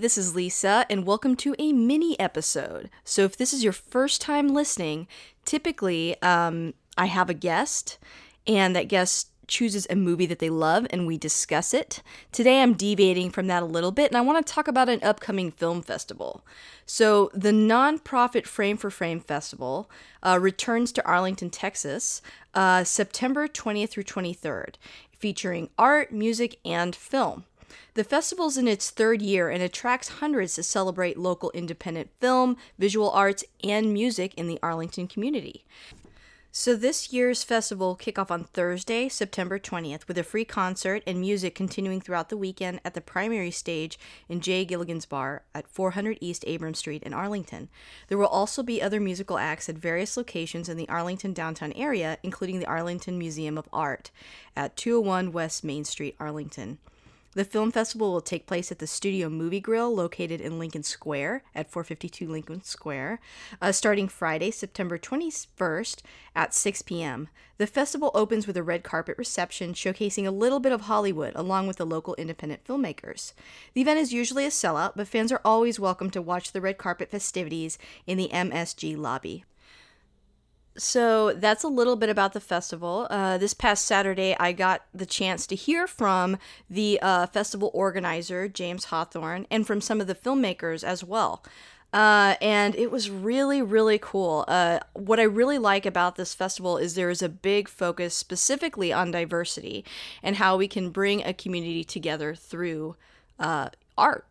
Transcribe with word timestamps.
this 0.00 0.16
is 0.16 0.34
Lisa, 0.34 0.86
and 0.88 1.04
welcome 1.04 1.36
to 1.36 1.54
a 1.58 1.74
mini 1.74 2.18
episode. 2.18 2.88
So, 3.04 3.24
if 3.24 3.36
this 3.36 3.52
is 3.52 3.62
your 3.62 3.74
first 3.74 4.22
time 4.22 4.48
listening, 4.48 5.06
typically 5.44 6.20
um, 6.22 6.72
I 6.96 7.04
have 7.06 7.28
a 7.28 7.34
guest, 7.34 7.98
and 8.46 8.74
that 8.74 8.88
guest 8.88 9.28
chooses 9.46 9.86
a 9.90 9.96
movie 9.96 10.24
that 10.24 10.38
they 10.38 10.48
love, 10.48 10.86
and 10.88 11.06
we 11.06 11.18
discuss 11.18 11.74
it. 11.74 12.02
Today, 12.32 12.62
I'm 12.62 12.72
deviating 12.72 13.28
from 13.28 13.46
that 13.48 13.62
a 13.62 13.66
little 13.66 13.92
bit, 13.92 14.10
and 14.10 14.16
I 14.16 14.22
want 14.22 14.44
to 14.44 14.52
talk 14.52 14.68
about 14.68 14.88
an 14.88 15.00
upcoming 15.02 15.50
film 15.50 15.82
festival. 15.82 16.46
So, 16.86 17.30
the 17.34 17.52
nonprofit 17.52 18.46
Frame 18.46 18.78
for 18.78 18.90
Frame 18.90 19.20
Festival 19.20 19.90
uh, 20.22 20.38
returns 20.40 20.92
to 20.92 21.04
Arlington, 21.04 21.50
Texas, 21.50 22.22
uh, 22.54 22.84
September 22.84 23.46
20th 23.46 23.90
through 23.90 24.04
23rd, 24.04 24.76
featuring 25.14 25.68
art, 25.76 26.10
music, 26.10 26.58
and 26.64 26.96
film. 26.96 27.44
The 27.94 28.04
festival's 28.04 28.56
in 28.56 28.68
its 28.68 28.90
third 28.90 29.22
year 29.22 29.48
and 29.48 29.62
attracts 29.62 30.08
hundreds 30.08 30.54
to 30.54 30.62
celebrate 30.62 31.18
local 31.18 31.50
independent 31.52 32.10
film, 32.20 32.56
visual 32.78 33.10
arts, 33.10 33.44
and 33.62 33.92
music 33.92 34.34
in 34.34 34.46
the 34.46 34.58
Arlington 34.62 35.06
community. 35.06 35.64
So 36.52 36.74
this 36.74 37.12
year's 37.12 37.44
festival 37.44 37.94
kick 37.94 38.18
off 38.18 38.32
on 38.32 38.42
Thursday, 38.42 39.08
September 39.08 39.56
20th, 39.56 40.08
with 40.08 40.18
a 40.18 40.24
free 40.24 40.44
concert 40.44 41.04
and 41.06 41.20
music 41.20 41.54
continuing 41.54 42.00
throughout 42.00 42.28
the 42.28 42.36
weekend 42.36 42.80
at 42.84 42.94
the 42.94 43.00
primary 43.00 43.52
stage 43.52 44.00
in 44.28 44.40
J. 44.40 44.64
Gilligan's 44.64 45.06
Bar 45.06 45.44
at 45.54 45.68
400 45.68 46.18
East 46.20 46.44
Abram 46.48 46.74
Street 46.74 47.04
in 47.04 47.14
Arlington. 47.14 47.68
There 48.08 48.18
will 48.18 48.26
also 48.26 48.64
be 48.64 48.82
other 48.82 48.98
musical 48.98 49.38
acts 49.38 49.68
at 49.68 49.78
various 49.78 50.16
locations 50.16 50.68
in 50.68 50.76
the 50.76 50.88
Arlington 50.88 51.32
downtown 51.32 51.72
area, 51.74 52.18
including 52.24 52.58
the 52.58 52.66
Arlington 52.66 53.16
Museum 53.16 53.56
of 53.56 53.68
Art 53.72 54.10
at 54.56 54.76
201 54.76 55.30
West 55.30 55.62
Main 55.62 55.84
Street, 55.84 56.16
Arlington. 56.18 56.78
The 57.32 57.44
film 57.44 57.70
festival 57.70 58.12
will 58.12 58.20
take 58.20 58.48
place 58.48 58.72
at 58.72 58.80
the 58.80 58.88
Studio 58.88 59.28
Movie 59.28 59.60
Grill 59.60 59.94
located 59.94 60.40
in 60.40 60.58
Lincoln 60.58 60.82
Square 60.82 61.44
at 61.54 61.70
452 61.70 62.26
Lincoln 62.26 62.60
Square, 62.64 63.20
uh, 63.62 63.70
starting 63.70 64.08
Friday, 64.08 64.50
September 64.50 64.98
21st 64.98 66.02
at 66.34 66.52
6 66.52 66.82
p.m. 66.82 67.28
The 67.58 67.68
festival 67.68 68.10
opens 68.14 68.48
with 68.48 68.56
a 68.56 68.64
red 68.64 68.82
carpet 68.82 69.16
reception 69.16 69.74
showcasing 69.74 70.26
a 70.26 70.32
little 70.32 70.58
bit 70.58 70.72
of 70.72 70.82
Hollywood 70.82 71.32
along 71.36 71.68
with 71.68 71.76
the 71.76 71.86
local 71.86 72.16
independent 72.16 72.64
filmmakers. 72.64 73.32
The 73.74 73.82
event 73.82 74.00
is 74.00 74.12
usually 74.12 74.44
a 74.44 74.48
sellout, 74.48 74.94
but 74.96 75.06
fans 75.06 75.30
are 75.30 75.40
always 75.44 75.78
welcome 75.78 76.10
to 76.10 76.20
watch 76.20 76.50
the 76.50 76.60
red 76.60 76.78
carpet 76.78 77.12
festivities 77.12 77.78
in 78.08 78.18
the 78.18 78.30
MSG 78.32 78.98
lobby 78.98 79.44
so 80.76 81.32
that's 81.32 81.64
a 81.64 81.68
little 81.68 81.96
bit 81.96 82.08
about 82.08 82.32
the 82.32 82.40
festival. 82.40 83.06
Uh, 83.10 83.38
this 83.38 83.54
past 83.54 83.84
Saturday, 83.84 84.36
I 84.38 84.52
got 84.52 84.82
the 84.94 85.06
chance 85.06 85.46
to 85.48 85.56
hear 85.56 85.86
from 85.86 86.38
the 86.68 86.98
uh, 87.02 87.26
festival 87.26 87.70
organizer, 87.74 88.48
James 88.48 88.86
Hawthorne, 88.86 89.46
and 89.50 89.66
from 89.66 89.80
some 89.80 90.00
of 90.00 90.06
the 90.06 90.14
filmmakers 90.14 90.84
as 90.84 91.02
well. 91.02 91.44
Uh, 91.92 92.36
and 92.40 92.76
it 92.76 92.90
was 92.90 93.10
really, 93.10 93.60
really 93.60 93.98
cool. 93.98 94.44
Uh, 94.46 94.78
what 94.92 95.18
I 95.18 95.24
really 95.24 95.58
like 95.58 95.84
about 95.84 96.14
this 96.14 96.34
festival 96.34 96.78
is 96.78 96.94
there 96.94 97.10
is 97.10 97.20
a 97.20 97.28
big 97.28 97.68
focus 97.68 98.14
specifically 98.14 98.92
on 98.92 99.10
diversity 99.10 99.84
and 100.22 100.36
how 100.36 100.56
we 100.56 100.68
can 100.68 100.90
bring 100.90 101.24
a 101.24 101.34
community 101.34 101.82
together 101.82 102.34
through 102.34 102.94
uh, 103.40 103.70
art. 103.98 104.24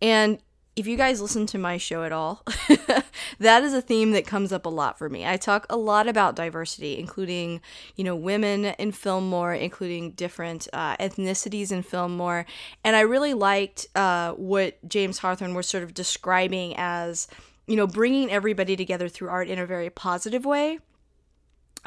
And 0.00 0.38
if 0.74 0.86
you 0.86 0.96
guys 0.96 1.20
listen 1.20 1.44
to 1.46 1.58
my 1.58 1.76
show 1.76 2.02
at 2.02 2.12
all, 2.12 2.42
that 3.38 3.62
is 3.62 3.74
a 3.74 3.82
theme 3.82 4.12
that 4.12 4.26
comes 4.26 4.52
up 4.52 4.66
a 4.66 4.68
lot 4.68 4.98
for 4.98 5.08
me. 5.08 5.26
I 5.26 5.36
talk 5.36 5.66
a 5.68 5.76
lot 5.76 6.08
about 6.08 6.36
diversity, 6.36 6.98
including, 6.98 7.60
you 7.96 8.04
know, 8.04 8.16
women 8.16 8.66
in 8.66 8.92
film 8.92 9.28
more, 9.28 9.54
including 9.54 10.12
different 10.12 10.68
uh, 10.72 10.96
ethnicities 10.96 11.72
in 11.72 11.82
film 11.82 12.16
more. 12.16 12.46
And 12.84 12.96
I 12.96 13.00
really 13.00 13.34
liked 13.34 13.86
uh, 13.94 14.32
what 14.32 14.78
James 14.88 15.18
Hawthorne 15.18 15.54
was 15.54 15.68
sort 15.68 15.82
of 15.82 15.94
describing 15.94 16.74
as, 16.76 17.28
you 17.66 17.76
know, 17.76 17.86
bringing 17.86 18.30
everybody 18.30 18.76
together 18.76 19.08
through 19.08 19.28
art 19.28 19.48
in 19.48 19.58
a 19.58 19.66
very 19.66 19.90
positive 19.90 20.44
way. 20.44 20.78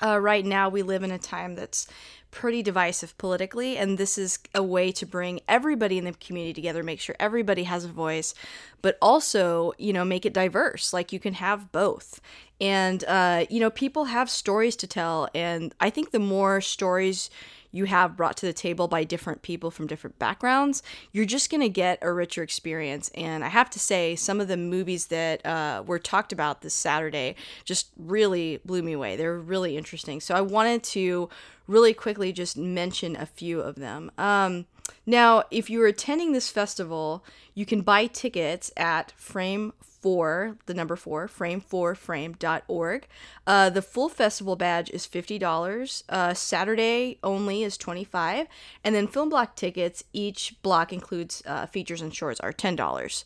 Uh, 0.03 0.19
right 0.19 0.45
now, 0.45 0.67
we 0.67 0.81
live 0.81 1.03
in 1.03 1.11
a 1.11 1.17
time 1.17 1.55
that's 1.55 1.87
pretty 2.35 2.61
divisive 2.61 3.17
politically, 3.17 3.77
and 3.77 3.97
this 3.97 4.17
is 4.17 4.39
a 4.53 4.61
way 4.61 4.91
to 4.91 5.05
bring 5.05 5.39
everybody 5.47 5.97
in 5.97 6.03
the 6.03 6.11
community 6.11 6.53
together, 6.53 6.83
make 6.83 6.99
sure 6.99 7.15
everybody 7.17 7.63
has 7.63 7.85
a 7.85 7.87
voice, 7.87 8.35
but 8.81 8.97
also, 9.01 9.71
you 9.77 9.93
know, 9.93 10.03
make 10.03 10.25
it 10.25 10.33
diverse. 10.33 10.91
Like 10.91 11.13
you 11.13 11.19
can 11.19 11.35
have 11.35 11.71
both. 11.71 12.19
And, 12.59 13.05
uh, 13.05 13.45
you 13.49 13.61
know, 13.61 13.69
people 13.69 14.05
have 14.05 14.29
stories 14.29 14.75
to 14.77 14.87
tell, 14.87 15.29
and 15.33 15.73
I 15.79 15.89
think 15.89 16.11
the 16.11 16.19
more 16.19 16.59
stories 16.59 17.29
you 17.75 17.85
have 17.85 18.15
brought 18.15 18.37
to 18.37 18.45
the 18.45 18.53
table 18.53 18.87
by 18.87 19.03
different 19.03 19.41
people 19.41 19.71
from 19.71 19.87
different 19.87 20.17
backgrounds, 20.19 20.81
you're 21.11 21.25
just 21.25 21.49
going 21.49 21.61
to 21.61 21.69
get 21.69 21.99
a 22.01 22.11
richer 22.11 22.43
experience. 22.43 23.09
And 23.15 23.43
I 23.43 23.49
have 23.49 23.69
to 23.71 23.79
say, 23.79 24.15
some 24.15 24.39
of 24.39 24.47
the 24.47 24.57
movies 24.57 25.07
that 25.07 25.45
uh, 25.45 25.83
were 25.85 25.99
talked 25.99 26.31
about 26.31 26.61
this 26.61 26.73
Saturday 26.73 27.35
just 27.63 27.89
really 27.97 28.59
blew 28.65 28.81
me 28.81 28.93
away. 28.93 29.15
They're 29.15 29.37
really 29.37 29.77
interesting. 29.77 30.21
So 30.21 30.35
I 30.35 30.41
wanted 30.41 30.83
to 30.83 31.29
really 31.67 31.93
quickly 31.93 32.31
just 32.31 32.57
mention 32.57 33.15
a 33.15 33.25
few 33.25 33.59
of 33.59 33.75
them. 33.75 34.11
Um, 34.17 34.65
now, 35.05 35.43
if 35.51 35.69
you're 35.69 35.87
attending 35.87 36.31
this 36.31 36.49
festival, 36.49 37.23
you 37.53 37.65
can 37.65 37.81
buy 37.81 38.07
tickets 38.07 38.71
at 38.75 39.11
Frame 39.11 39.73
four, 40.05 40.57
the 40.67 40.73
number 40.75 40.95
four, 40.95 41.27
frame4frame.org. 41.27 43.07
Uh, 43.47 43.69
the 43.71 43.81
full 43.81 44.07
festival 44.07 44.55
badge 44.55 44.91
is 44.91 45.07
$50. 45.07 46.03
Uh, 46.07 46.33
Saturday 46.35 47.17
only 47.23 47.63
is 47.63 47.75
25 47.75 48.45
And 48.83 48.93
then 48.93 49.07
film 49.07 49.29
block 49.29 49.55
tickets, 49.55 50.03
each 50.13 50.61
block 50.61 50.93
includes 50.93 51.41
uh, 51.47 51.65
features 51.65 52.01
and 52.01 52.13
shorts, 52.13 52.39
are 52.41 52.53
$10. 52.53 53.23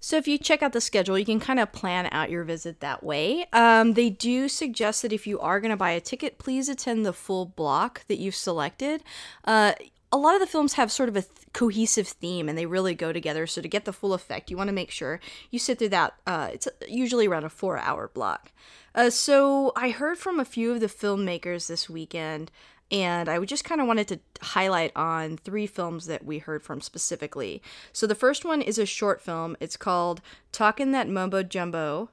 So 0.00 0.16
if 0.16 0.26
you 0.26 0.36
check 0.36 0.62
out 0.62 0.72
the 0.72 0.80
schedule, 0.80 1.16
you 1.18 1.24
can 1.24 1.40
kind 1.40 1.60
of 1.60 1.72
plan 1.72 2.08
out 2.10 2.30
your 2.30 2.42
visit 2.42 2.80
that 2.80 3.04
way. 3.04 3.46
Um, 3.52 3.94
they 3.94 4.10
do 4.10 4.48
suggest 4.48 5.02
that 5.02 5.12
if 5.12 5.28
you 5.28 5.38
are 5.40 5.60
going 5.60 5.70
to 5.70 5.76
buy 5.76 5.90
a 5.90 6.00
ticket, 6.00 6.38
please 6.38 6.68
attend 6.68 7.06
the 7.06 7.12
full 7.12 7.46
block 7.46 8.04
that 8.08 8.18
you've 8.18 8.34
selected. 8.34 9.02
Uh, 9.44 9.74
a 10.12 10.16
lot 10.16 10.34
of 10.34 10.40
the 10.40 10.46
films 10.46 10.74
have 10.74 10.92
sort 10.92 11.08
of 11.08 11.16
a 11.16 11.22
th- 11.22 11.32
cohesive 11.52 12.08
theme 12.08 12.48
and 12.48 12.56
they 12.56 12.66
really 12.66 12.94
go 12.94 13.12
together. 13.12 13.46
So 13.46 13.60
to 13.60 13.68
get 13.68 13.84
the 13.84 13.92
full 13.92 14.14
effect, 14.14 14.50
you 14.50 14.56
want 14.56 14.68
to 14.68 14.74
make 14.74 14.90
sure 14.90 15.20
you 15.50 15.58
sit 15.58 15.78
through 15.78 15.90
that. 15.90 16.14
Uh, 16.26 16.50
it's 16.52 16.68
usually 16.88 17.26
around 17.26 17.44
a 17.44 17.48
four 17.48 17.78
hour 17.78 18.08
block. 18.12 18.52
Uh, 18.94 19.10
so 19.10 19.72
I 19.76 19.90
heard 19.90 20.18
from 20.18 20.40
a 20.40 20.44
few 20.44 20.72
of 20.72 20.80
the 20.80 20.86
filmmakers 20.86 21.66
this 21.66 21.90
weekend, 21.90 22.50
and 22.90 23.28
I 23.28 23.44
just 23.44 23.64
kind 23.64 23.80
of 23.80 23.86
wanted 23.86 24.08
to 24.08 24.20
highlight 24.40 24.92
on 24.96 25.36
three 25.36 25.66
films 25.66 26.06
that 26.06 26.24
we 26.24 26.38
heard 26.38 26.62
from 26.62 26.80
specifically. 26.80 27.60
So 27.92 28.06
the 28.06 28.14
first 28.14 28.44
one 28.44 28.62
is 28.62 28.78
a 28.78 28.86
short 28.86 29.20
film. 29.20 29.56
It's 29.60 29.76
called 29.76 30.22
Talkin' 30.52 30.92
That 30.92 31.08
Mumbo 31.08 31.42
Jumbo. 31.42 32.10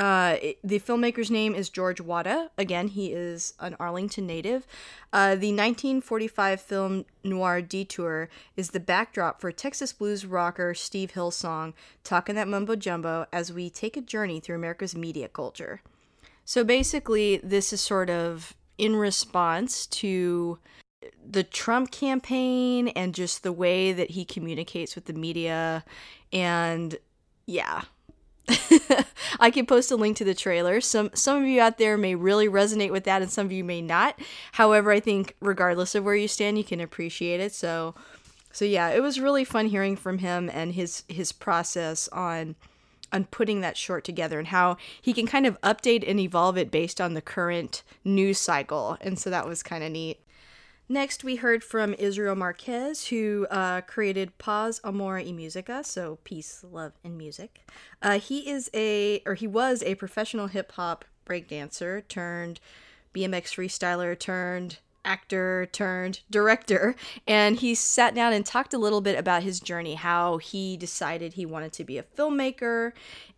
Uh, 0.00 0.38
the 0.64 0.80
filmmaker's 0.80 1.30
name 1.30 1.54
is 1.54 1.68
George 1.68 2.00
Wada. 2.00 2.50
Again, 2.56 2.88
he 2.88 3.12
is 3.12 3.52
an 3.60 3.76
Arlington 3.78 4.26
native. 4.26 4.66
Uh, 5.12 5.34
the 5.34 5.52
1945 5.52 6.58
film 6.58 7.04
noir 7.22 7.60
Detour 7.60 8.30
is 8.56 8.70
the 8.70 8.80
backdrop 8.80 9.42
for 9.42 9.52
Texas 9.52 9.92
blues 9.92 10.24
rocker 10.24 10.72
Steve 10.72 11.10
Hill's 11.10 11.36
song 11.36 11.74
Talkin' 12.02 12.34
That 12.34 12.48
Mumbo 12.48 12.76
Jumbo 12.76 13.26
as 13.30 13.52
we 13.52 13.68
take 13.68 13.94
a 13.94 14.00
journey 14.00 14.40
through 14.40 14.56
America's 14.56 14.96
media 14.96 15.28
culture. 15.28 15.82
So 16.46 16.64
basically, 16.64 17.36
this 17.36 17.70
is 17.70 17.82
sort 17.82 18.08
of 18.08 18.54
in 18.78 18.96
response 18.96 19.84
to 19.84 20.58
the 21.22 21.44
Trump 21.44 21.90
campaign 21.90 22.88
and 22.88 23.14
just 23.14 23.42
the 23.42 23.52
way 23.52 23.92
that 23.92 24.12
he 24.12 24.24
communicates 24.24 24.94
with 24.94 25.04
the 25.04 25.12
media. 25.12 25.84
And 26.32 26.96
yeah, 27.44 27.82
I 29.40 29.50
can 29.50 29.66
post 29.66 29.90
a 29.90 29.96
link 29.96 30.16
to 30.18 30.24
the 30.24 30.34
trailer. 30.34 30.80
Some 30.80 31.10
some 31.14 31.42
of 31.42 31.48
you 31.48 31.60
out 31.60 31.78
there 31.78 31.96
may 31.96 32.14
really 32.14 32.48
resonate 32.48 32.90
with 32.90 33.04
that 33.04 33.22
and 33.22 33.30
some 33.30 33.46
of 33.46 33.52
you 33.52 33.64
may 33.64 33.80
not. 33.80 34.18
However, 34.52 34.90
I 34.90 35.00
think 35.00 35.36
regardless 35.40 35.94
of 35.94 36.04
where 36.04 36.14
you 36.14 36.28
stand, 36.28 36.58
you 36.58 36.64
can 36.64 36.80
appreciate 36.80 37.40
it. 37.40 37.52
So 37.52 37.94
so 38.52 38.64
yeah, 38.64 38.88
it 38.88 39.02
was 39.02 39.20
really 39.20 39.44
fun 39.44 39.66
hearing 39.66 39.96
from 39.96 40.18
him 40.18 40.50
and 40.52 40.72
his 40.74 41.04
his 41.08 41.32
process 41.32 42.08
on 42.08 42.56
on 43.12 43.24
putting 43.24 43.60
that 43.60 43.76
short 43.76 44.04
together 44.04 44.38
and 44.38 44.48
how 44.48 44.76
he 45.00 45.12
can 45.12 45.26
kind 45.26 45.46
of 45.46 45.60
update 45.62 46.08
and 46.08 46.20
evolve 46.20 46.56
it 46.56 46.70
based 46.70 47.00
on 47.00 47.14
the 47.14 47.22
current 47.22 47.82
news 48.04 48.38
cycle. 48.38 48.96
And 49.00 49.18
so 49.18 49.30
that 49.30 49.46
was 49.46 49.62
kind 49.62 49.82
of 49.82 49.90
neat. 49.90 50.20
Next, 50.90 51.22
we 51.22 51.36
heard 51.36 51.62
from 51.62 51.94
Israel 52.00 52.34
Marquez, 52.34 53.06
who 53.06 53.46
uh, 53.48 53.82
created 53.82 54.36
Paz, 54.38 54.80
Amor 54.82 55.22
y 55.24 55.30
Musica, 55.30 55.84
so 55.84 56.18
peace, 56.24 56.64
love, 56.68 56.94
and 57.04 57.16
music. 57.16 57.60
Uh, 58.02 58.18
he 58.18 58.50
is 58.50 58.68
a, 58.74 59.22
or 59.24 59.34
he 59.34 59.46
was 59.46 59.84
a 59.84 59.94
professional 59.94 60.48
hip 60.48 60.72
hop 60.72 61.04
breakdancer 61.24 62.08
turned 62.08 62.58
BMX 63.14 63.54
freestyler 63.54 64.18
turned 64.18 64.80
actor 65.10 65.68
turned 65.72 66.20
director 66.30 66.94
and 67.26 67.56
he 67.56 67.74
sat 67.74 68.14
down 68.14 68.32
and 68.32 68.46
talked 68.46 68.72
a 68.72 68.78
little 68.78 69.00
bit 69.00 69.18
about 69.18 69.42
his 69.42 69.58
journey 69.58 69.94
how 69.94 70.38
he 70.38 70.76
decided 70.76 71.32
he 71.32 71.44
wanted 71.44 71.72
to 71.72 71.84
be 71.84 71.98
a 71.98 72.02
filmmaker 72.02 72.92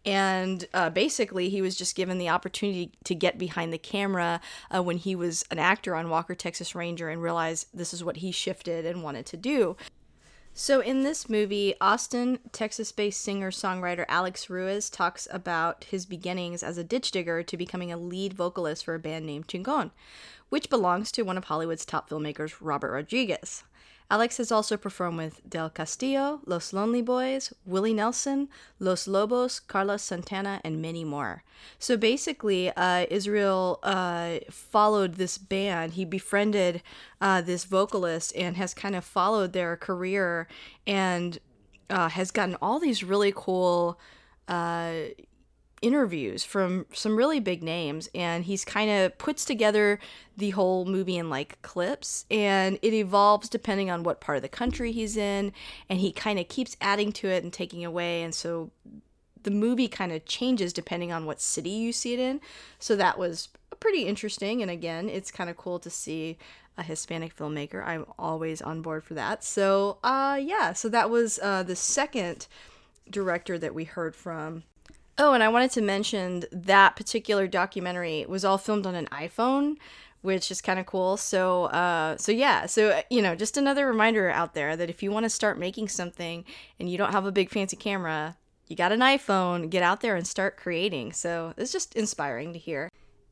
and 0.04 0.66
uh, 0.74 0.90
basically 0.90 1.48
he 1.48 1.62
was 1.62 1.74
just 1.76 1.94
given 1.94 2.18
the 2.18 2.28
opportunity 2.28 2.92
to 3.04 3.14
get 3.14 3.38
behind 3.38 3.72
the 3.72 3.78
camera 3.78 4.40
uh, 4.70 4.82
when 4.82 4.98
he 4.98 5.16
was 5.16 5.44
an 5.50 5.58
actor 5.58 5.94
on 5.94 6.10
walker 6.10 6.34
texas 6.34 6.74
ranger 6.74 7.08
and 7.08 7.22
realized 7.22 7.66
this 7.72 7.94
is 7.94 8.04
what 8.04 8.18
he 8.18 8.30
shifted 8.30 8.84
and 8.84 9.02
wanted 9.02 9.26
to 9.26 9.36
do. 9.36 9.76
So, 10.54 10.80
in 10.80 11.02
this 11.02 11.30
movie, 11.30 11.74
Austin, 11.80 12.38
Texas 12.52 12.92
based 12.92 13.22
singer 13.22 13.50
songwriter 13.50 14.04
Alex 14.06 14.50
Ruiz 14.50 14.90
talks 14.90 15.26
about 15.30 15.84
his 15.84 16.04
beginnings 16.04 16.62
as 16.62 16.76
a 16.76 16.84
ditch 16.84 17.10
digger 17.10 17.42
to 17.42 17.56
becoming 17.56 17.90
a 17.90 17.96
lead 17.96 18.34
vocalist 18.34 18.84
for 18.84 18.94
a 18.94 18.98
band 18.98 19.24
named 19.24 19.48
Chingon, 19.48 19.92
which 20.52 20.68
belongs 20.68 21.10
to 21.10 21.22
one 21.22 21.38
of 21.38 21.44
Hollywood's 21.44 21.86
top 21.86 22.10
filmmakers, 22.10 22.56
Robert 22.60 22.92
Rodriguez. 22.92 23.64
Alex 24.10 24.36
has 24.36 24.52
also 24.52 24.76
performed 24.76 25.16
with 25.16 25.40
Del 25.48 25.70
Castillo, 25.70 26.42
Los 26.44 26.74
Lonely 26.74 27.00
Boys, 27.00 27.54
Willie 27.64 27.94
Nelson, 27.94 28.50
Los 28.78 29.08
Lobos, 29.08 29.58
Carlos 29.58 30.02
Santana, 30.02 30.60
and 30.62 30.82
many 30.82 31.04
more. 31.04 31.42
So 31.78 31.96
basically, 31.96 32.70
uh, 32.76 33.06
Israel 33.08 33.80
uh, 33.82 34.40
followed 34.50 35.14
this 35.14 35.38
band. 35.38 35.94
He 35.94 36.04
befriended 36.04 36.82
uh, 37.22 37.40
this 37.40 37.64
vocalist 37.64 38.36
and 38.36 38.58
has 38.58 38.74
kind 38.74 38.94
of 38.94 39.06
followed 39.06 39.54
their 39.54 39.78
career 39.78 40.48
and 40.86 41.38
uh, 41.88 42.10
has 42.10 42.30
gotten 42.30 42.56
all 42.60 42.78
these 42.78 43.02
really 43.02 43.32
cool 43.34 43.98
uh, 44.48 44.92
interviews 45.82 46.44
from 46.44 46.86
some 46.92 47.16
really 47.16 47.40
big 47.40 47.62
names 47.62 48.08
and 48.14 48.44
he's 48.44 48.64
kind 48.64 48.90
of 48.90 49.18
puts 49.18 49.44
together 49.44 49.98
the 50.36 50.50
whole 50.50 50.84
movie 50.84 51.18
in 51.18 51.28
like 51.28 51.60
clips 51.62 52.24
and 52.30 52.78
it 52.82 52.94
evolves 52.94 53.48
depending 53.48 53.90
on 53.90 54.02
what 54.04 54.20
part 54.20 54.36
of 54.36 54.42
the 54.42 54.48
country 54.48 54.92
he's 54.92 55.16
in 55.16 55.52
and 55.88 55.98
he 55.98 56.12
kind 56.12 56.38
of 56.38 56.48
keeps 56.48 56.76
adding 56.80 57.12
to 57.12 57.28
it 57.28 57.42
and 57.42 57.52
taking 57.52 57.84
away 57.84 58.22
and 58.22 58.34
so 58.34 58.70
the 59.42 59.50
movie 59.50 59.88
kind 59.88 60.12
of 60.12 60.24
changes 60.24 60.72
depending 60.72 61.12
on 61.12 61.26
what 61.26 61.40
city 61.40 61.70
you 61.70 61.92
see 61.92 62.12
it 62.14 62.20
in. 62.20 62.40
So 62.78 62.96
that 62.96 63.18
was 63.18 63.48
pretty 63.80 64.02
interesting 64.02 64.62
and 64.62 64.70
again 64.70 65.08
it's 65.08 65.32
kind 65.32 65.50
of 65.50 65.56
cool 65.56 65.80
to 65.80 65.90
see 65.90 66.38
a 66.78 66.82
hispanic 66.82 67.36
filmmaker. 67.36 67.84
I'm 67.84 68.06
always 68.18 68.62
on 68.62 68.80
board 68.80 69.04
for 69.04 69.14
that. 69.14 69.42
So 69.42 69.98
uh 70.04 70.38
yeah 70.40 70.72
so 70.72 70.88
that 70.88 71.10
was 71.10 71.38
uh 71.42 71.62
the 71.64 71.76
second 71.76 72.46
director 73.10 73.58
that 73.58 73.74
we 73.74 73.84
heard 73.84 74.14
from 74.14 74.62
Oh, 75.18 75.34
and 75.34 75.42
I 75.42 75.48
wanted 75.48 75.70
to 75.72 75.82
mention 75.82 76.44
that 76.50 76.96
particular 76.96 77.46
documentary 77.46 78.24
was 78.26 78.44
all 78.44 78.58
filmed 78.58 78.86
on 78.86 78.94
an 78.94 79.06
iPhone, 79.06 79.76
which 80.22 80.50
is 80.50 80.62
kind 80.62 80.80
of 80.80 80.86
cool. 80.86 81.16
So, 81.16 81.64
uh, 81.66 82.16
so 82.16 82.32
yeah, 82.32 82.66
so 82.66 83.02
you 83.10 83.20
know, 83.20 83.34
just 83.34 83.56
another 83.56 83.86
reminder 83.86 84.30
out 84.30 84.54
there 84.54 84.76
that 84.76 84.88
if 84.88 85.02
you 85.02 85.10
want 85.10 85.24
to 85.24 85.30
start 85.30 85.58
making 85.58 85.88
something 85.88 86.44
and 86.80 86.90
you 86.90 86.96
don't 86.96 87.12
have 87.12 87.26
a 87.26 87.32
big 87.32 87.50
fancy 87.50 87.76
camera, 87.76 88.36
you 88.68 88.76
got 88.76 88.92
an 88.92 89.00
iPhone, 89.00 89.68
get 89.68 89.82
out 89.82 90.00
there 90.00 90.16
and 90.16 90.26
start 90.26 90.56
creating. 90.56 91.12
So 91.12 91.52
it's 91.58 91.72
just 91.72 91.94
inspiring 91.94 92.54
to 92.54 92.58
hear. 92.58 92.88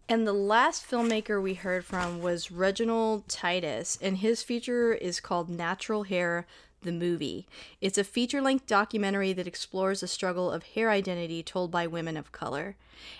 And 0.06 0.26
the 0.26 0.32
last 0.32 0.90
filmmaker 0.90 1.40
we 1.40 1.54
heard 1.54 1.84
from 1.84 2.20
was 2.20 2.50
Reginald 2.50 3.28
Titus, 3.28 3.96
and 4.02 4.18
his 4.18 4.42
feature 4.42 4.92
is 4.92 5.20
called 5.20 5.48
Natural 5.48 6.02
Hair 6.02 6.46
the 6.82 6.92
movie. 6.92 7.46
It's 7.80 7.98
a 7.98 8.04
feature 8.04 8.40
length 8.40 8.66
documentary 8.66 9.32
that 9.32 9.46
explores 9.46 10.00
the 10.00 10.08
struggle 10.08 10.50
of 10.50 10.62
hair 10.62 10.90
identity 10.90 11.42
told 11.42 11.70
by 11.70 11.86
women 11.86 12.16
of 12.16 12.32
color. 12.32 12.76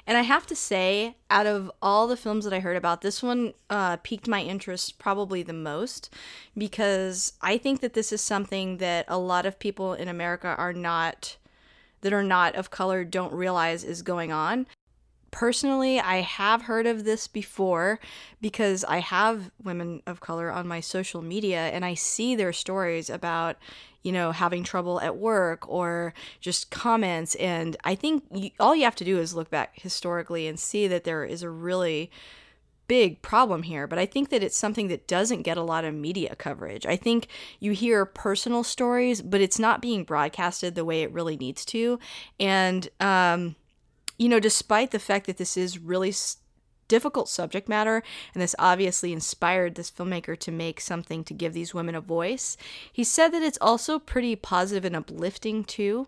And 0.06 0.18
I 0.18 0.22
have 0.22 0.46
to 0.48 0.56
say, 0.56 1.16
out 1.30 1.46
of 1.46 1.70
all 1.80 2.06
the 2.06 2.16
films 2.16 2.44
that 2.44 2.52
I 2.52 2.60
heard 2.60 2.76
about, 2.76 3.00
this 3.00 3.22
one 3.22 3.54
uh, 3.68 3.96
piqued 3.98 4.28
my 4.28 4.42
interest 4.42 4.98
probably 4.98 5.42
the 5.42 5.52
most 5.52 6.12
because 6.56 7.32
I 7.40 7.56
think 7.56 7.80
that 7.80 7.94
this 7.94 8.12
is 8.12 8.20
something 8.20 8.78
that 8.78 9.06
a 9.08 9.18
lot 9.18 9.46
of 9.46 9.58
people 9.58 9.94
in 9.94 10.08
America 10.08 10.54
are 10.58 10.72
not, 10.72 11.36
that 12.02 12.12
are 12.12 12.22
not 12.22 12.54
of 12.56 12.70
color, 12.70 13.04
don't 13.04 13.32
realize 13.32 13.84
is 13.84 14.02
going 14.02 14.32
on 14.32 14.66
personally, 15.30 16.00
I 16.00 16.22
have 16.22 16.62
heard 16.62 16.86
of 16.86 17.04
this 17.04 17.28
before 17.28 18.00
because 18.40 18.84
I 18.84 18.98
have 18.98 19.50
women 19.62 20.02
of 20.06 20.20
color 20.20 20.50
on 20.50 20.66
my 20.66 20.80
social 20.80 21.22
media 21.22 21.68
and 21.68 21.84
I 21.84 21.94
see 21.94 22.34
their 22.34 22.52
stories 22.52 23.10
about, 23.10 23.56
you 24.02 24.12
know, 24.12 24.32
having 24.32 24.64
trouble 24.64 25.00
at 25.00 25.16
work 25.16 25.68
or 25.68 26.14
just 26.40 26.70
comments. 26.70 27.34
And 27.36 27.76
I 27.84 27.94
think 27.94 28.24
you, 28.32 28.50
all 28.58 28.74
you 28.74 28.84
have 28.84 28.96
to 28.96 29.04
do 29.04 29.18
is 29.18 29.34
look 29.34 29.50
back 29.50 29.78
historically 29.80 30.46
and 30.46 30.58
see 30.58 30.88
that 30.88 31.04
there 31.04 31.24
is 31.24 31.42
a 31.42 31.50
really 31.50 32.10
big 32.88 33.22
problem 33.22 33.62
here, 33.62 33.86
but 33.86 34.00
I 34.00 34.06
think 34.06 34.30
that 34.30 34.42
it's 34.42 34.56
something 34.56 34.88
that 34.88 35.06
doesn't 35.06 35.42
get 35.42 35.56
a 35.56 35.62
lot 35.62 35.84
of 35.84 35.94
media 35.94 36.34
coverage. 36.34 36.84
I 36.86 36.96
think 36.96 37.28
you 37.60 37.70
hear 37.70 38.04
personal 38.04 38.64
stories, 38.64 39.22
but 39.22 39.40
it's 39.40 39.60
not 39.60 39.80
being 39.80 40.02
broadcasted 40.02 40.74
the 40.74 40.84
way 40.84 41.02
it 41.02 41.12
really 41.12 41.36
needs 41.36 41.64
to. 41.66 42.00
And, 42.40 42.88
um, 42.98 43.54
you 44.20 44.28
know, 44.28 44.38
despite 44.38 44.90
the 44.90 44.98
fact 44.98 45.26
that 45.26 45.38
this 45.38 45.56
is 45.56 45.78
really 45.78 46.12
difficult 46.88 47.26
subject 47.26 47.70
matter, 47.70 48.02
and 48.34 48.42
this 48.42 48.54
obviously 48.58 49.14
inspired 49.14 49.76
this 49.76 49.90
filmmaker 49.90 50.38
to 50.38 50.52
make 50.52 50.78
something 50.78 51.24
to 51.24 51.32
give 51.32 51.54
these 51.54 51.72
women 51.72 51.94
a 51.94 52.02
voice, 52.02 52.58
he 52.92 53.02
said 53.02 53.28
that 53.28 53.42
it's 53.42 53.56
also 53.62 53.98
pretty 53.98 54.36
positive 54.36 54.84
and 54.84 54.94
uplifting 54.94 55.64
too. 55.64 56.06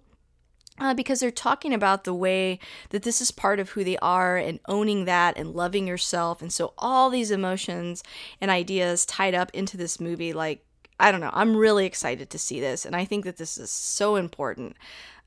Uh, 0.78 0.92
because 0.94 1.20
they're 1.20 1.30
talking 1.30 1.72
about 1.72 2.04
the 2.04 2.14
way 2.14 2.58
that 2.90 3.02
this 3.02 3.20
is 3.20 3.30
part 3.30 3.60
of 3.60 3.70
who 3.70 3.84
they 3.84 3.98
are 3.98 4.36
and 4.36 4.58
owning 4.66 5.04
that 5.04 5.36
and 5.36 5.54
loving 5.54 5.86
yourself. 5.86 6.40
And 6.40 6.50
so, 6.50 6.72
all 6.78 7.10
these 7.10 7.30
emotions 7.30 8.02
and 8.40 8.50
ideas 8.50 9.04
tied 9.04 9.34
up 9.34 9.50
into 9.52 9.76
this 9.76 10.00
movie, 10.00 10.32
like, 10.32 10.64
I 10.98 11.12
don't 11.12 11.20
know, 11.20 11.30
I'm 11.32 11.54
really 11.54 11.84
excited 11.84 12.30
to 12.30 12.38
see 12.38 12.58
this. 12.58 12.86
And 12.86 12.96
I 12.96 13.04
think 13.04 13.24
that 13.24 13.36
this 13.36 13.58
is 13.58 13.70
so 13.70 14.16
important. 14.16 14.76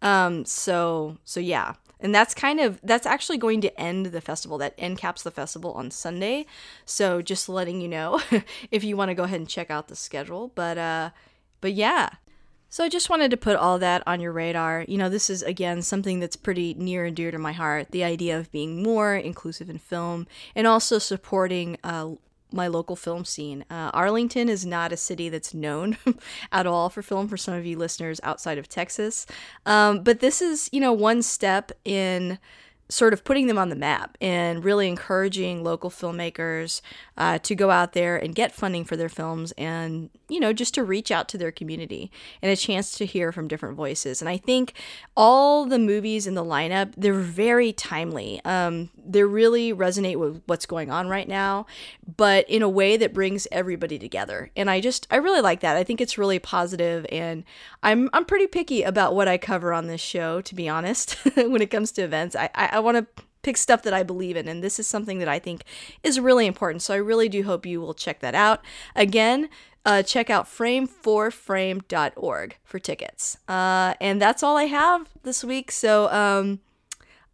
Um, 0.01 0.46
so, 0.46 1.20
so 1.25 1.39
yeah, 1.39 1.75
and 2.00 2.14
that's 2.14 2.34
kind 2.34 2.60
of 2.60 2.80
that's 2.84 3.06
actually 3.06 3.38
going 3.38 3.62
to 3.62 3.80
end 3.80 4.08
the 4.08 4.22
festival 4.22 4.58
that 4.58 4.74
end 4.78 4.98
caps 4.98 5.24
the 5.24 5.32
festival 5.32 5.72
on 5.74 5.90
sunday 5.92 6.46
so 6.86 7.22
just 7.22 7.50
letting 7.50 7.82
you 7.82 7.88
know 7.88 8.22
if 8.72 8.84
you 8.84 8.98
want 8.98 9.10
to 9.10 9.16
go 9.16 9.24
ahead 9.24 9.40
and 9.40 9.50
check 9.50 9.70
out 9.70 9.88
the 9.88 9.96
schedule 9.96 10.52
but 10.56 10.78
uh 10.78 11.10
but 11.62 11.74
yeah 11.74 12.10
so 12.75 12.84
I 12.84 12.90
just 12.90 13.10
wanted 13.10 13.32
to 13.32 13.38
put 13.38 13.56
all 13.56 13.80
that 13.80 14.04
on 14.06 14.20
your 14.20 14.34
radar. 14.34 14.84
You 14.86 14.98
know, 14.98 15.08
this 15.08 15.30
is 15.30 15.42
again 15.44 15.82
something 15.82 16.20
that's 16.20 16.36
pretty 16.36 16.74
near 16.74 17.06
and 17.06 17.16
dear 17.16 17.32
to 17.32 17.40
my 17.40 17.54
heart. 17.54 17.92
The 17.92 18.04
idea 18.04 18.38
of 18.38 18.52
being 18.52 18.84
more 18.84 19.16
inclusive 19.16 19.70
in 19.70 19.78
film 19.78 20.28
and 20.56 20.68
also 20.68 21.00
supporting 21.00 21.78
uh, 21.86 22.16
my 22.55 22.67
local 22.67 22.95
film 22.95 23.25
scene. 23.25 23.65
Uh, 23.69 23.91
Arlington 23.93 24.50
is 24.50 24.65
not 24.65 24.91
a 24.91 24.97
city 24.97 25.29
that's 25.29 25.53
known 25.53 25.97
at 26.51 26.65
all 26.65 26.89
for 26.89 27.01
film 27.01 27.27
for 27.27 27.38
some 27.38 27.53
of 27.53 27.65
you 27.65 27.77
listeners 27.77 28.19
outside 28.24 28.57
of 28.57 28.67
Texas. 28.67 29.25
Um, 29.65 30.03
but 30.03 30.19
this 30.19 30.41
is, 30.41 30.69
you 30.71 30.79
know, 30.79 30.93
one 30.93 31.21
step 31.21 31.71
in 31.83 32.39
sort 32.88 33.13
of 33.13 33.24
putting 33.24 33.47
them 33.47 33.57
on 33.57 33.69
the 33.69 33.75
map 33.75 34.15
and 34.21 34.63
really 34.63 34.88
encouraging 34.88 35.63
local 35.63 35.89
filmmakers 35.89 36.81
uh, 37.17 37.39
to 37.39 37.55
go 37.55 37.71
out 37.71 37.93
there 37.93 38.15
and 38.15 38.35
get 38.35 38.53
funding 38.53 38.85
for 38.85 38.95
their 38.95 39.09
films 39.09 39.51
and 39.57 40.09
you 40.29 40.39
know 40.39 40.53
just 40.53 40.74
to 40.75 40.83
reach 40.83 41.09
out 41.09 41.27
to 41.27 41.38
their 41.38 41.51
community 41.51 42.12
and 42.43 42.51
a 42.51 42.55
chance 42.55 42.95
to 42.95 43.05
hear 43.05 43.31
from 43.31 43.47
different 43.47 43.75
voices 43.75 44.21
and 44.21 44.29
i 44.29 44.38
think 44.38 44.74
all 45.17 45.65
the 45.65 45.79
movies 45.79 46.27
in 46.27 46.35
the 46.35 46.43
lineup 46.43 46.93
they're 46.95 47.13
very 47.13 47.74
timely 47.74 48.39
um, 48.45 48.89
they 49.07 49.24
really 49.24 49.74
resonate 49.74 50.17
with 50.17 50.41
what's 50.45 50.65
going 50.65 50.89
on 50.89 51.07
right 51.07 51.27
now 51.27 51.65
but 52.17 52.50
in 52.50 52.62
a 52.62 52.69
way 52.69 52.97
that 52.97 53.13
brings 53.13 53.47
everybody 53.51 54.00
together 54.00 54.51
and 54.55 54.69
i 54.69 54.79
just 54.79 55.07
i 55.12 55.15
really 55.15 55.41
like 55.41 55.59
that 55.59 55.77
i 55.77 55.83
think 55.83 56.01
it's 56.01 56.17
really 56.17 56.39
positive 56.39 57.05
and 57.12 57.43
i'm 57.83 58.09
i'm 58.13 58.25
pretty 58.25 58.47
picky 58.47 58.83
about 58.83 59.15
what 59.15 59.27
i 59.27 59.38
cover 59.38 59.74
on 59.74 59.88
this 59.88 60.01
show 60.01 60.41
to 60.41 60.55
be 60.55 60.67
honest 60.67 61.13
when 61.35 61.62
it 61.62 61.71
comes 61.71 61.91
to 61.91 62.01
events 62.01 62.35
i 62.35 62.50
i, 62.55 62.69
I 62.74 62.79
want 62.79 62.97
to 62.97 63.24
pick 63.45 63.55
stuff 63.57 63.83
that 63.83 63.93
I 63.93 64.01
believe 64.01 64.35
in. 64.35 64.47
And 64.47 64.63
this 64.63 64.79
is 64.79 64.88
something 64.88 65.19
that 65.19 65.27
I 65.27 65.38
think 65.38 65.65
is 66.01 66.19
really 66.19 66.47
important. 66.47 66.81
So 66.81 66.95
I 66.95 66.97
really 66.97 67.29
do 67.29 67.43
hope 67.43 67.67
you 67.67 67.79
will 67.79 67.93
check 67.93 68.21
that 68.21 68.33
out. 68.33 68.65
Again, 68.95 69.50
uh, 69.85 70.01
check 70.01 70.31
out 70.31 70.47
frame4frame.org 70.47 72.57
for 72.63 72.79
tickets. 72.79 73.38
Uh, 73.47 73.93
and 74.01 74.19
that's 74.19 74.41
all 74.41 74.57
I 74.57 74.63
have 74.63 75.07
this 75.21 75.43
week. 75.43 75.71
So 75.71 76.09
um, 76.09 76.59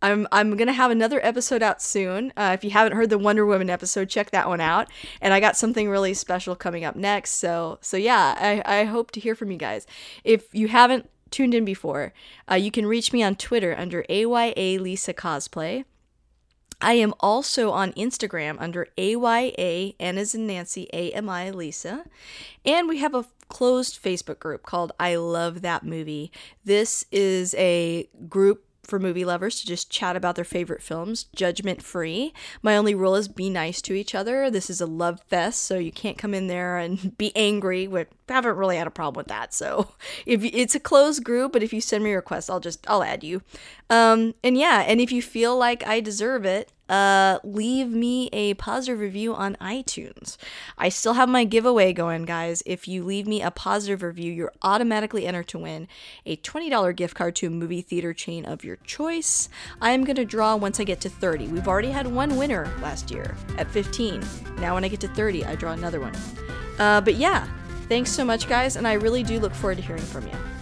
I'm 0.02 0.28
I'm 0.32 0.58
gonna 0.58 0.74
have 0.74 0.92
another 0.92 1.20
episode 1.24 1.62
out 1.62 1.82
soon. 1.82 2.34
Uh, 2.36 2.52
if 2.54 2.64
you 2.64 2.72
haven't 2.72 2.94
heard 2.94 3.10
the 3.10 3.18
Wonder 3.18 3.46
Woman 3.46 3.70
episode, 3.70 4.10
check 4.10 4.32
that 4.32 4.48
one 4.48 4.62
out. 4.62 4.90
And 5.22 5.34
I 5.34 5.40
got 5.40 5.58
something 5.58 5.90
really 5.90 6.14
special 6.14 6.56
coming 6.56 6.84
up 6.84 6.96
next. 6.96 7.32
So 7.32 7.78
so 7.82 7.98
yeah, 7.98 8.36
I 8.38 8.82
I 8.82 8.84
hope 8.86 9.12
to 9.12 9.20
hear 9.20 9.36
from 9.36 9.52
you 9.52 9.58
guys. 9.58 9.86
If 10.24 10.54
you 10.54 10.68
haven't 10.68 11.10
tuned 11.30 11.54
in 11.54 11.66
before, 11.66 12.14
uh, 12.50 12.56
you 12.56 12.72
can 12.72 12.86
reach 12.86 13.14
me 13.14 13.24
on 13.24 13.36
Twitter 13.36 13.76
under 13.78 14.06
AYA 14.10 14.80
Lisa 14.82 15.14
Cosplay. 15.14 15.86
I 16.82 16.94
am 16.94 17.14
also 17.20 17.72
on 17.72 17.94
Instagram 17.94 18.58
under 18.60 18.88
AYA, 18.98 19.94
N 20.00 20.18
as 20.18 20.34
in 20.34 20.48
Nancy, 20.48 20.92
AMI 20.92 21.52
Lisa. 21.52 22.06
And 22.66 22.90
we 22.90 22.98
have 22.98 23.14
a 23.14 23.26
closed 23.50 24.02
Facebook 24.02 24.40
group 24.40 24.64
called 24.66 24.92
I 25.00 25.16
Love 25.16 25.62
That 25.62 25.84
Movie. 25.84 26.32
This 26.66 27.06
is 27.12 27.54
a 27.56 28.10
group 28.28 28.66
for 28.84 29.00
movie 29.00 29.26
lovers 29.26 29.60
to 29.60 29.68
just 29.68 29.90
chat 29.90 30.16
about 30.16 30.36
their 30.36 30.46
favorite 30.46 30.82
films, 30.82 31.26
judgment 31.36 31.82
free. 31.82 32.34
My 32.62 32.76
only 32.76 32.96
rule 32.96 33.16
is 33.16 33.28
be 33.28 33.50
nice 33.50 33.82
to 33.84 33.94
each 33.94 34.16
other. 34.16 34.50
This 34.50 34.70
is 34.70 34.82
a 34.82 34.86
love 34.86 35.22
fest, 35.28 35.64
so 35.64 35.78
you 35.78 35.92
can't 35.92 36.18
come 36.18 36.34
in 36.34 36.48
there 36.48 36.78
and 36.78 37.16
be 37.18 37.32
angry. 37.36 37.88
We 37.88 38.06
haven't 38.28 38.56
really 38.56 38.78
had 38.78 38.88
a 38.88 38.92
problem 38.92 39.20
with 39.20 39.28
that. 39.28 39.54
So 39.54 39.94
if 40.26 40.44
it's 40.44 40.76
a 40.76 40.80
closed 40.80 41.24
group, 41.24 41.54
but 41.54 41.64
if 41.64 41.74
you 41.74 41.82
send 41.82 42.04
me 42.04 42.12
a 42.12 42.16
request, 42.16 42.50
I'll 42.50 42.60
just 42.60 42.86
I'll 42.90 43.04
add 43.04 43.24
you. 43.24 43.42
Um, 43.90 44.34
and 44.44 44.58
yeah, 44.58 44.84
and 44.88 45.00
if 45.00 45.12
you 45.12 45.22
feel 45.22 45.58
like 45.58 45.86
I 45.86 46.00
deserve 46.00 46.46
it, 46.46 46.72
uh, 46.92 47.40
leave 47.46 47.90
me 47.90 48.28
a 48.34 48.54
positive 48.56 49.00
review 49.00 49.34
on 49.34 49.56
iTunes. 49.62 50.36
I 50.78 50.90
still 50.90 51.14
have 51.14 51.30
my 51.30 51.46
giveaway 51.46 51.94
going, 51.94 52.26
guys. 52.26 52.62
If 52.66 52.86
you 52.86 53.06
leave 53.06 53.26
me 53.26 53.42
a 53.42 53.50
positive 53.50 54.04
review, 54.04 54.32
you're 54.34 54.52
automatically 54.62 55.26
entered 55.26 55.48
to 55.48 55.60
win 55.60 55.88
a 56.26 56.36
$20 56.36 56.94
gift 56.98 57.16
card 57.16 57.38
to 57.38 57.48
a 57.48 57.50
movie 57.50 57.82
theater 57.82 58.14
chain 58.14 58.44
of 58.44 58.66
your 58.66 58.76
choice. 58.76 59.48
I 59.82 59.92
am 59.92 60.04
going 60.04 60.18
to 60.18 60.26
draw 60.26 60.58
once 60.58 60.82
I 60.82 60.84
get 60.84 61.00
to 61.02 61.10
30. 61.10 61.48
We've 61.48 61.68
already 61.68 61.92
had 61.92 62.08
one 62.08 62.36
winner 62.36 62.70
last 62.82 63.10
year 63.10 63.38
at 63.58 63.72
15. 63.72 64.22
Now, 64.58 64.74
when 64.74 64.84
I 64.84 64.90
get 64.90 65.00
to 65.00 65.08
30, 65.08 65.46
I 65.46 65.56
draw 65.56 65.72
another 65.72 66.02
one. 66.02 66.14
Uh, 66.78 67.00
but 67.00 67.16
yeah, 67.16 67.48
thanks 67.88 68.12
so 68.12 68.26
much, 68.26 68.50
guys, 68.50 68.76
and 68.76 68.86
I 68.86 68.94
really 68.94 69.24
do 69.24 69.40
look 69.40 69.54
forward 69.54 69.78
to 69.78 69.84
hearing 69.84 70.04
from 70.04 70.28
you. 70.28 70.61